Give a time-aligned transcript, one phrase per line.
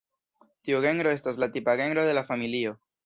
[0.69, 2.75] Tiu genro estas la tipa genro de la familio.